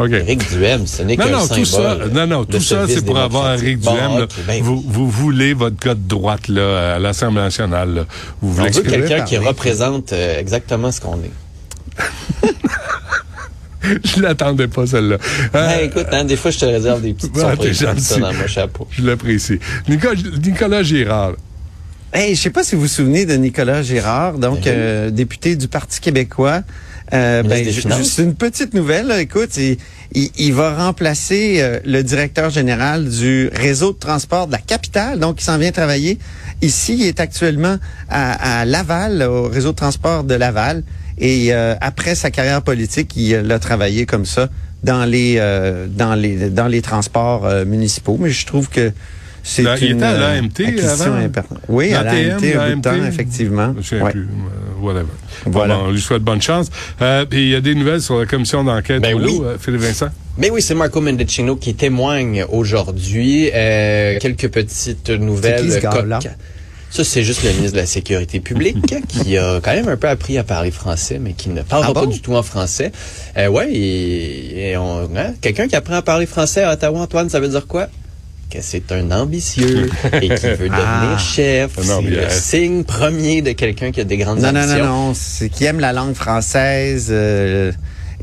OK. 0.00 0.10
Éric 0.12 0.48
Duhem, 0.50 0.86
ce 0.86 1.02
n'est 1.02 1.16
Non, 1.16 1.24
qu'un 1.26 1.30
non, 1.32 1.40
symbole. 1.40 1.58
tout 1.58 1.64
ça, 1.66 1.96
non, 2.12 2.26
non, 2.26 2.44
tout 2.44 2.60
ça, 2.60 2.86
c'est 2.88 3.04
pour 3.04 3.18
avoir. 3.18 3.54
Éric 3.54 3.80
Duhem. 3.80 4.26
ben, 4.46 4.62
vous, 4.62 4.82
vous 4.86 5.08
voulez 5.10 5.52
votre 5.54 5.76
gars 5.76 5.94
de 5.94 6.06
droite 6.08 6.48
là, 6.48 6.94
à 6.94 6.98
l'Assemblée 6.98 7.42
nationale. 7.42 7.94
là. 7.94 8.04
Vous 8.40 8.60
on 8.60 8.64
voulez 8.70 8.82
quelqu'un 8.82 9.22
qui 9.22 9.36
représente 9.36 10.12
euh, 10.12 10.38
exactement 10.40 10.90
ce 10.90 11.00
qu'on 11.00 11.16
est. 11.16 11.30
Je 14.04 14.20
l'attendais 14.20 14.68
pas, 14.68 14.86
celle-là. 14.86 15.16
Euh, 15.16 15.48
Ben, 15.52 15.78
écoute, 15.84 16.06
hein, 16.12 16.24
des 16.24 16.36
fois, 16.36 16.50
je 16.50 16.58
te 16.58 16.66
réserve 16.66 17.00
des 17.00 17.14
petites 17.14 17.34
surprises 17.36 17.82
comme 17.82 17.98
ça 17.98 18.14
gentil. 18.16 18.20
dans 18.20 18.32
mon 18.34 18.46
chapeau. 18.46 18.86
je 18.90 19.02
l'apprécie. 19.02 19.58
Nicolas, 19.88 20.20
Nicolas 20.44 20.82
Girard. 20.82 21.32
Hey, 22.12 22.34
je 22.34 22.40
sais 22.42 22.50
pas 22.50 22.62
si 22.62 22.74
vous 22.74 22.82
vous 22.82 22.88
souvenez 22.88 23.24
de 23.24 23.34
Nicolas 23.34 23.82
Girard, 23.82 24.36
donc 24.38 24.58
oui. 24.58 24.62
euh, 24.66 25.10
député 25.10 25.56
du 25.56 25.66
Parti 25.68 25.98
québécois. 26.00 26.60
Euh, 27.12 27.42
ben, 27.42 27.64
juste 27.64 28.18
une 28.18 28.34
petite 28.34 28.72
nouvelle. 28.74 29.06
là. 29.08 29.20
Écoute, 29.20 29.56
il, 29.56 29.76
il- 30.12 30.30
il 30.38 30.54
va 30.54 30.74
remplacer 30.86 31.56
euh, 31.60 31.80
le 31.84 32.02
directeur 32.02 32.50
général 32.50 33.08
du 33.08 33.48
réseau 33.52 33.92
de 33.92 33.98
transport 33.98 34.46
de 34.46 34.52
la 34.52 34.58
capitale. 34.58 35.18
Donc, 35.18 35.40
il 35.40 35.44
s'en 35.44 35.58
vient 35.58 35.72
travailler 35.72 36.18
ici. 36.62 36.96
Il 37.00 37.06
est 37.06 37.18
actuellement 37.20 37.76
à, 38.08 38.60
à 38.60 38.64
Laval, 38.64 39.22
au 39.22 39.48
réseau 39.48 39.72
de 39.72 39.76
transport 39.76 40.22
de 40.24 40.34
Laval. 40.34 40.82
Et 41.18 41.52
euh, 41.52 41.74
après 41.80 42.14
sa 42.14 42.30
carrière 42.30 42.62
politique, 42.62 43.12
il 43.16 43.34
euh, 43.34 43.54
a 43.54 43.58
travaillé 43.58 44.06
comme 44.06 44.24
ça 44.24 44.48
dans 44.84 45.04
les 45.04 45.34
euh, 45.38 45.86
dans 45.88 46.14
les 46.14 46.48
dans 46.48 46.66
les 46.68 46.80
transports 46.80 47.44
euh, 47.44 47.64
municipaux. 47.64 48.16
Mais 48.20 48.30
je 48.30 48.46
trouve 48.46 48.68
que 48.70 48.92
c'est 49.42 49.62
Là, 49.62 49.76
il 49.78 49.90
une 49.90 49.96
était 49.96 50.06
à 50.06 50.16
l'AMT 50.18 50.78
avant? 50.84 51.14
importante. 51.14 51.58
Oui, 51.68 51.92
à 51.92 52.02
l'AMT, 52.04 52.44
un 52.56 52.70
bout 52.70 52.76
de 52.76 52.80
temps, 52.82 53.04
effectivement. 53.06 53.72
Je 53.74 53.78
ne 53.78 53.82
sais 53.82 54.00
Ouais. 54.02 54.10
plus. 54.12 54.28
Whatever. 54.82 55.06
Voilà. 55.46 55.76
Bon, 55.76 55.84
on 55.86 55.90
lui 55.92 56.00
souhaite 56.00 56.22
bonne 56.22 56.42
chance. 56.42 56.68
Euh, 57.00 57.24
puis 57.24 57.42
il 57.42 57.48
y 57.50 57.54
a 57.54 57.60
des 57.60 57.74
nouvelles 57.74 58.02
sur 58.02 58.18
la 58.18 58.26
commission 58.26 58.64
d'enquête 58.64 59.02
Ben 59.02 59.14
oui. 59.14 59.40
euh, 59.42 59.56
Philippe 59.58 59.80
Vincent? 59.82 60.08
Mais 60.38 60.50
oui, 60.50 60.62
c'est 60.62 60.74
Marco 60.74 61.00
Mendicino 61.00 61.56
qui 61.56 61.74
témoigne 61.74 62.44
aujourd'hui. 62.50 63.50
Euh, 63.54 64.18
quelques 64.20 64.48
petites 64.48 65.10
nouvelles. 65.10 65.70
C'est 65.70 65.80
qui, 65.80 65.86
ce. 65.90 66.28
Ça, 66.92 67.04
c'est 67.04 67.22
juste 67.22 67.44
le 67.44 67.50
ministre 67.50 67.74
de 67.76 67.80
la 67.82 67.86
Sécurité 67.86 68.40
publique 68.40 68.78
qui 69.08 69.38
a 69.38 69.60
quand 69.62 69.72
même 69.72 69.86
un 69.88 69.96
peu 69.96 70.08
appris 70.08 70.38
à 70.38 70.42
parler 70.42 70.72
français, 70.72 71.20
mais 71.20 71.34
qui 71.34 71.48
ne 71.50 71.62
parlera 71.62 71.90
Ah 71.92 71.94
bon? 71.94 72.00
pas 72.00 72.06
du 72.12 72.20
tout 72.20 72.34
en 72.34 72.42
français. 72.42 72.90
Euh, 73.38 73.46
ouais, 73.46 73.72
et, 73.72 74.70
et 74.70 74.76
on- 74.76 75.08
hein, 75.16 75.34
quelqu'un 75.40 75.68
qui 75.68 75.76
apprend 75.76 75.94
à 75.94 76.02
parler 76.02 76.26
français 76.26 76.64
à 76.64 76.72
Ottawa, 76.72 76.98
Antoine, 77.00 77.28
ça 77.30 77.38
veut 77.38 77.46
dire 77.48 77.68
quoi? 77.68 77.86
Que 78.50 78.58
c'est 78.62 78.90
un 78.90 79.12
ambitieux 79.12 79.88
et 80.14 80.28
qui 80.28 80.28
veut 80.28 80.56
devenir 80.68 80.74
Ah. 80.84 81.18
chef. 81.18 81.70
C'est 81.80 82.00
le 82.02 82.22
signe 82.30 82.82
premier 82.84 83.42
de 83.42 83.52
quelqu'un 83.52 83.92
qui 83.92 84.00
a 84.00 84.04
des 84.04 84.16
grandes 84.16 84.40
Non, 84.40 84.50
non, 84.52 84.60
ambitions. 84.60 84.78
non, 84.84 85.06
non. 85.08 85.12
C'est 85.14 85.48
qui 85.50 85.64
aime 85.66 85.78
la 85.78 85.92
langue 85.92 86.14
française 86.14 87.08
euh, 87.10 87.70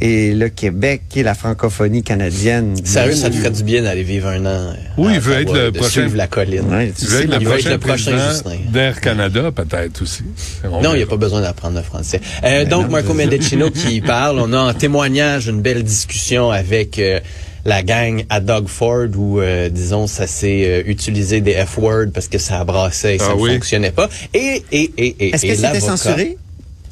et 0.02 0.34
le 0.34 0.50
Québec 0.50 1.04
et 1.16 1.24
la 1.24 1.34
francophonie 1.34 2.04
canadienne. 2.04 2.76
Sérieux, 2.84 3.14
ça 3.16 3.30
te 3.30 3.36
ferait 3.36 3.52
du 3.52 3.64
bien 3.64 3.84
d'aller 3.84 4.04
vivre 4.04 4.28
un 4.28 4.46
an. 4.46 4.74
Oui, 4.98 5.14
il 5.16 5.20
veut 5.22 5.42
être 5.42 5.54
le 5.54 5.72
prochain- 5.72 5.90
suivre 6.02 6.18
la 6.18 6.28
colline. 6.28 6.66
Ouais, 6.70 6.88
tu 6.96 7.06
Il 7.06 7.08
sais, 7.08 7.24
être 7.24 7.30
la- 7.30 7.38
le 7.38 7.42
il 7.44 7.48
va 7.48 7.56
être 7.56 7.78
prochain 7.78 8.12
le 8.12 8.18
prochain 8.42 8.62
d'Air 8.72 9.00
Canada, 9.00 9.52
peut-être 9.56 10.02
aussi. 10.02 10.24
On 10.66 10.82
Non, 10.82 10.94
il 10.94 10.98
n'y 10.98 11.04
a 11.04 11.08
pas 11.08 11.16
besoin 11.18 11.40
d'apprendre 11.42 11.78
le 11.78 11.84
français. 11.84 12.20
Euh, 12.44 12.66
donc, 12.66 12.88
non, 12.88 12.92
Marco. 12.92 13.14
Mendicino 13.14 13.70
qui 13.72 14.02
parle. 14.02 14.40
On 14.40 14.52
a 14.52 14.60
en 14.60 14.74
témoignage 14.74 15.48
une 15.48 15.62
belle 15.62 15.84
discussion 15.84 16.52
avec 16.52 17.00
euh, 17.00 17.22
la 17.66 17.84
gang 17.84 18.24
à 18.30 18.40
Doug 18.40 18.68
Ford 18.68 19.08
où, 19.16 19.40
euh, 19.40 19.70
disons, 19.70 20.08
ça 20.08 20.28
s'est 20.28 20.64
euh, 20.66 20.84
utilisé 20.86 21.42
des 21.42 21.54
F-words 21.54 22.12
parce 22.14 22.28
que 22.28 22.38
ça 22.38 22.64
brassait 22.64 23.16
et 23.16 23.20
ça 23.20 23.30
Ah 23.32 23.36
ne 23.36 23.42
oui? 23.42 23.54
fonctionnait 23.54 23.92
pas. 23.92 24.10
Et, 24.34 24.64
et, 24.72 24.92
et, 24.98 25.16
et, 25.20 25.34
Est-ce 25.36 25.46
et 25.46 25.50
que 25.50 25.56
c'était 25.56 25.68
l'avocat- 25.74 25.98
censuré? 25.98 26.38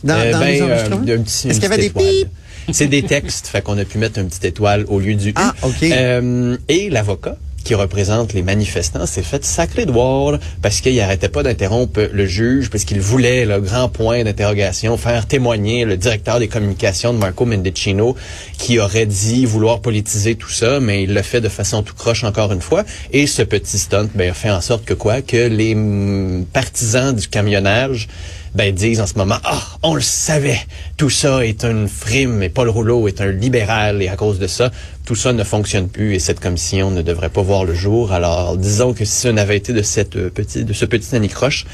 dans, 0.03 0.15
Euh, 0.15 0.31
dans 0.31 0.39
les 0.39 0.59
ben, 0.59 0.61
euh, 0.61 0.65
enregistrements? 0.73 1.05
Est-ce 1.25 1.47
qu'il 1.59 1.61
y 1.63 1.65
avait 1.65 1.77
des 1.77 1.89
pipes? 1.89 2.29
C'est 2.71 2.87
des 2.87 3.03
textes, 3.03 3.47
fait 3.47 3.61
qu'on 3.61 3.77
a 3.77 3.85
pu 3.85 3.99
mettre 3.99 4.19
une 4.19 4.27
petite 4.27 4.45
étoile 4.45 4.85
au 4.87 4.99
lieu 4.99 5.13
du 5.13 5.29
U. 5.29 5.33
Ah, 5.35 5.53
OK. 5.61 5.83
Euh, 5.83 6.57
et 6.67 6.89
l'avocat 6.89 7.37
qui 7.65 7.75
représente 7.75 8.31
les 8.33 8.43
manifestants 8.43 9.07
s'est 9.07 9.23
fait 9.23 9.43
sacré 9.43 9.85
de 9.85 9.91
voir 9.91 10.37
parce 10.61 10.79
qu'il 10.81 10.97
arrêtait 11.01 11.29
pas 11.29 11.43
d'interrompre 11.43 12.07
le 12.13 12.25
juge 12.25 12.69
parce 12.69 12.85
qu'il 12.85 13.01
voulait 13.01 13.43
le 13.43 13.59
grand 13.59 13.89
point 13.89 14.23
d'interrogation 14.23 14.95
faire 14.97 15.25
témoigner 15.25 15.83
le 15.83 15.97
directeur 15.97 16.39
des 16.39 16.47
communications 16.47 17.11
de 17.11 17.17
Marco 17.17 17.43
Mendicino 17.45 18.15
qui 18.59 18.79
aurait 18.79 19.07
dit 19.07 19.45
vouloir 19.45 19.81
politiser 19.81 20.35
tout 20.35 20.49
ça 20.49 20.79
mais 20.79 21.03
il 21.03 21.13
le 21.13 21.21
fait 21.23 21.41
de 21.41 21.49
façon 21.49 21.81
tout 21.81 21.95
croche 21.95 22.23
encore 22.23 22.53
une 22.53 22.61
fois. 22.61 22.83
Et 23.11 23.25
ce 23.25 23.41
petit 23.41 23.79
stunt 23.79 24.09
ben, 24.13 24.33
fait 24.33 24.51
en 24.51 24.61
sorte 24.61 24.85
que 24.85 24.93
quoi? 24.93 25.21
Que 25.23 25.47
les 25.47 25.73
mm, 25.73 26.45
partisans 26.53 27.15
du 27.15 27.27
camionnage 27.27 28.07
ben, 28.55 28.73
disent 28.73 29.01
en 29.01 29.05
ce 29.07 29.15
moment, 29.15 29.35
ah, 29.43 29.59
on 29.83 29.93
le 29.95 30.01
savait, 30.01 30.59
tout 30.97 31.09
ça 31.09 31.45
est 31.45 31.63
une 31.65 31.87
frime 31.87 32.41
et 32.41 32.49
Paul 32.49 32.69
Rouleau 32.69 33.07
est 33.07 33.19
un 33.21 33.31
libéral 33.31 34.01
et 34.01 34.07
à 34.07 34.15
cause 34.15 34.39
de 34.39 34.47
ça, 34.47 34.71
tout 35.05 35.15
ça 35.15 35.33
ne 35.33 35.43
fonctionne 35.43 35.89
plus 35.89 36.15
et 36.15 36.19
cette 36.19 36.39
commission 36.39 36.89
ne 36.89 37.01
devrait 37.01 37.29
pas 37.29 37.41
voir 37.41 37.65
le 37.65 37.73
jour. 37.75 38.13
Alors, 38.13 38.55
disons 38.57 38.93
que 38.93 39.03
si 39.05 39.11
ça 39.11 39.31
n'avait 39.33 39.57
été 39.57 39.73
de 39.73 39.81
cette 39.81 40.15
euh, 40.15 40.29
petite, 40.29 40.65
de 40.65 40.73
ce 40.73 40.85
petit 40.85 41.15
anicroche, 41.15 41.65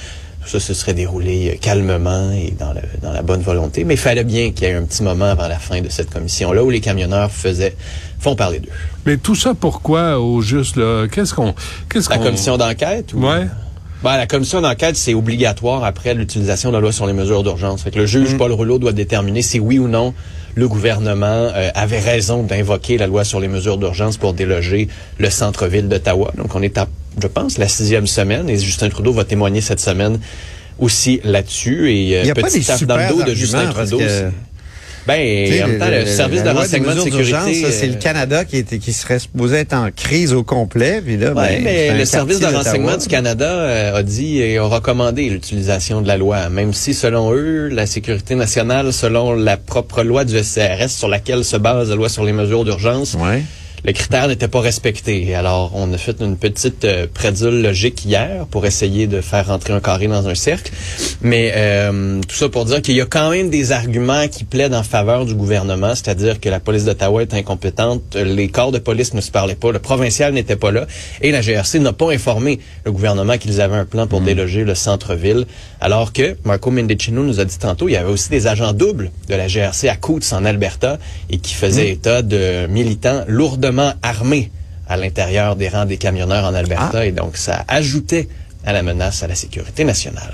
tout 0.43 0.50
ça 0.50 0.59
se 0.59 0.73
serait 0.73 0.95
déroulé 0.95 1.51
euh, 1.53 1.57
calmement 1.61 2.31
et 2.31 2.51
dans, 2.57 2.73
le, 2.73 2.81
dans 3.03 3.13
la 3.13 3.21
bonne 3.21 3.41
volonté. 3.41 3.83
Mais 3.83 3.93
il 3.93 4.00
fallait 4.00 4.23
bien 4.23 4.51
qu'il 4.51 4.67
y 4.67 4.71
ait 4.71 4.73
un 4.73 4.83
petit 4.83 5.03
moment 5.03 5.25
avant 5.25 5.47
la 5.47 5.59
fin 5.59 5.81
de 5.81 5.89
cette 5.89 6.09
commission-là 6.09 6.63
où 6.63 6.71
les 6.71 6.81
camionneurs 6.81 7.29
faisaient, 7.31 7.75
font 8.19 8.35
parler 8.35 8.59
d'eux. 8.59 8.69
Mais 9.05 9.17
tout 9.17 9.35
ça 9.35 9.53
pourquoi 9.53 10.19
au 10.19 10.41
juste 10.41 10.77
là? 10.77 11.05
Qu'est-ce 11.11 11.33
qu'on 11.35 11.53
qu'est-ce 11.91 12.09
La 12.09 12.17
qu'on 12.17 12.23
commission 12.23 12.57
d'enquête? 12.57 13.13
ou- 13.13 13.23
Ouais. 13.23 13.45
Ben, 14.03 14.17
la 14.17 14.25
commission 14.25 14.62
d'enquête, 14.62 14.96
c'est 14.96 15.13
obligatoire 15.13 15.84
après 15.84 16.15
l'utilisation 16.15 16.70
de 16.70 16.75
la 16.75 16.81
loi 16.81 16.91
sur 16.91 17.05
les 17.05 17.13
mesures 17.13 17.43
d'urgence. 17.43 17.84
Fait 17.84 17.91
que 17.91 18.00
le 18.00 18.08
juge 18.08 18.36
Paul 18.36 18.51
Rouleau 18.51 18.79
doit 18.79 18.93
déterminer 18.93 19.43
si 19.43 19.60
oui 19.60 19.77
ou 19.77 19.88
non 19.88 20.15
le 20.55 20.67
gouvernement 20.67 21.51
euh, 21.53 21.70
avait 21.75 22.00
raison 22.00 22.41
d'invoquer 22.43 22.98
la 22.98 23.05
loi 23.05 23.24
sur 23.24 23.39
les 23.39 23.48
mesures 23.48 23.77
d'urgence 23.77 24.17
pour 24.17 24.34
déloger 24.34 24.88
le 25.20 25.29
centre-ville 25.29 25.88
d'Ottawa. 25.88 26.31
Donc, 26.36 26.55
on 26.55 26.63
est 26.63 26.79
à, 26.79 26.88
je 27.22 27.27
pense, 27.27 27.60
la 27.60 27.67
sixième 27.67 28.08
semaine 28.08 28.50
et 28.50 28.58
Justin 28.58 28.89
Trudeau 28.89 29.13
va 29.13 29.24
témoigner 29.24 29.62
cette 29.62 29.79
semaine 29.79 30.20
aussi 30.79 31.22
là-dessus. 31.24 31.91
Et 31.91 32.17
euh, 32.17 32.22
Il 32.22 32.25
n'y 32.25 32.31
a 32.31 32.36
pas 32.36 32.41
petit 32.41 32.60
des 32.60 32.65
tape 32.65 32.84
dans 32.84 32.96
super 32.96 33.12
le 33.12 33.17
dos 33.17 33.24
de 33.24 33.36
Justin 33.36 33.67
Trudeau. 33.67 34.00
Ben, 35.08 35.63
en 35.63 35.67
même 35.67 35.79
temps, 35.79 35.88
le, 35.89 36.05
service 36.05 36.43
de 36.43 36.50
renseignement 36.50 36.96
de 36.96 37.01
sécurité... 37.01 37.72
c'est 37.72 37.88
le 37.88 37.93
euh, 37.93 37.98
Canada 37.98 38.46
qui, 38.46 38.58
était, 38.58 38.77
qui 38.77 38.93
serait 38.93 39.20
supposé 39.20 39.58
être 39.58 39.74
en 39.74 39.89
crise 39.91 40.34
au 40.34 40.43
complet. 40.43 41.01
Puis 41.03 41.17
là, 41.17 41.31
ben, 41.31 41.62
mais 41.63 41.98
le 41.98 42.05
service 42.05 42.39
de 42.39 42.46
renseignement 42.46 42.98
du 42.98 43.08
Canada 43.08 43.50
euh, 43.50 43.98
a 43.98 44.03
dit 44.03 44.39
et 44.39 44.58
a 44.58 44.63
recommandé 44.63 45.29
l'utilisation 45.29 46.01
de 46.01 46.08
la 46.08 46.17
loi, 46.17 46.50
même 46.50 46.74
si 46.74 46.93
selon 46.93 47.34
eux, 47.34 47.67
la 47.67 47.86
sécurité 47.86 48.36
nationale, 48.36 48.93
selon 48.93 49.34
la 49.34 49.58
propre 49.58 50.03
loi 50.03 50.25
du 50.25 50.38
SCRS 50.38 50.89
sur 50.89 51.08
laquelle 51.08 51.43
se 51.43 51.58
base 51.58 51.89
la 51.89 51.96
loi 51.96 52.10
sur 52.10 52.24
les 52.24 52.34
mesures 52.34 52.63
d'urgence, 52.63 53.15
Ouais. 53.20 53.43
Le 53.83 53.93
critère 53.93 54.27
n'était 54.27 54.47
pas 54.47 54.61
respecté. 54.61 55.33
Alors, 55.33 55.71
on 55.73 55.91
a 55.91 55.97
fait 55.97 56.21
une 56.21 56.38
petite 56.38 56.85
euh, 56.85 57.07
prédule 57.11 57.63
logique 57.63 58.05
hier 58.05 58.45
pour 58.51 58.65
essayer 58.65 59.07
de 59.07 59.21
faire 59.21 59.47
rentrer 59.47 59.73
un 59.73 59.79
carré 59.79 60.07
dans 60.07 60.27
un 60.27 60.35
cercle. 60.35 60.71
Mais 61.21 61.51
euh, 61.55 62.21
tout 62.27 62.35
ça 62.35 62.50
pour 62.50 62.65
dire 62.65 62.81
qu'il 62.81 62.95
y 62.95 63.01
a 63.01 63.05
quand 63.05 63.31
même 63.31 63.50
des 63.50 63.71
arguments 63.71 64.27
qui 64.27 64.43
plaident 64.43 64.75
en 64.75 64.83
faveur 64.83 65.25
du 65.25 65.33
gouvernement, 65.33 65.95
c'est-à-dire 65.95 66.39
que 66.39 66.50
la 66.50 66.59
police 66.59 66.85
d'Ottawa 66.85 67.23
est 67.23 67.33
incompétente, 67.33 68.15
les 68.15 68.50
corps 68.50 68.71
de 68.71 68.79
police 68.79 69.13
ne 69.13 69.21
se 69.21 69.31
parlaient 69.31 69.55
pas, 69.55 69.71
le 69.71 69.79
provincial 69.79 70.33
n'était 70.33 70.55
pas 70.55 70.71
là, 70.71 70.85
et 71.21 71.31
la 71.31 71.41
GRC 71.41 71.79
n'a 71.79 71.93
pas 71.93 72.11
informé 72.11 72.59
le 72.85 72.91
gouvernement 72.91 73.38
qu'ils 73.38 73.61
avaient 73.61 73.77
un 73.77 73.85
plan 73.85 74.05
pour 74.05 74.21
déloger 74.21 74.63
le 74.63 74.75
centre-ville, 74.75 75.45
alors 75.79 76.13
que 76.13 76.38
Marco 76.43 76.69
Mendicino 76.69 77.23
nous 77.23 77.39
a 77.39 77.45
dit 77.45 77.57
tantôt, 77.57 77.88
il 77.89 77.93
y 77.93 77.97
avait 77.97 78.11
aussi 78.11 78.29
des 78.29 78.47
agents 78.47 78.73
doubles 78.73 79.11
de 79.27 79.35
la 79.35 79.47
GRC 79.47 79.88
à 79.88 79.95
Coutts 79.95 80.33
en 80.33 80.45
Alberta 80.45 81.00
et 81.29 81.39
qui 81.39 81.53
faisaient 81.53 81.89
état 81.89 82.21
de 82.21 82.67
militants 82.67 83.23
lourdement 83.27 83.70
armés 84.01 84.51
à 84.87 84.97
l'intérieur 84.97 85.55
des 85.55 85.69
rangs 85.69 85.85
des 85.85 85.97
camionneurs 85.97 86.45
en 86.45 86.53
Alberta, 86.53 87.05
et 87.05 87.11
donc 87.11 87.37
ça 87.37 87.63
ajoutait 87.67 88.27
à 88.65 88.73
la 88.73 88.83
menace 88.83 89.23
à 89.23 89.27
la 89.27 89.35
sécurité 89.35 89.83
nationale. 89.85 90.33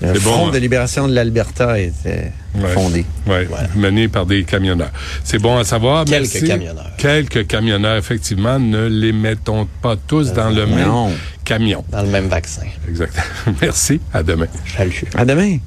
Le 0.00 0.12
bon, 0.12 0.20
Front 0.20 0.48
hein. 0.48 0.50
de 0.52 0.58
libération 0.58 1.08
de 1.08 1.14
l'Alberta 1.14 1.76
était 1.78 2.30
Ouais. 2.54 2.68
fondé. 2.72 3.04
Oui, 3.26 3.34
mené 3.74 4.06
par 4.08 4.26
des 4.26 4.44
camionneurs. 4.44 4.90
C'est 5.24 5.38
bon 5.40 5.58
à 5.58 5.64
savoir. 5.64 6.04
Quelques 6.04 6.34
merci. 6.34 6.44
camionneurs. 6.46 6.90
Quelques 6.96 7.46
camionneurs, 7.48 7.96
effectivement. 7.96 8.58
Ne 8.60 8.86
les 8.86 9.12
mettons 9.12 9.66
pas 9.82 9.96
tous 9.96 10.32
dans 10.32 10.50
le 10.50 10.66
même 10.66 10.86
Non. 10.86 11.10
camion. 11.44 11.84
Dans 11.90 12.02
le 12.02 12.08
même 12.08 12.28
vaccin. 12.28 12.62
Exactement. 12.88 13.24
Merci. 13.60 14.00
À 14.12 14.22
demain. 14.22 14.46
Salut. 14.76 15.02
À 15.16 15.24
demain. 15.24 15.58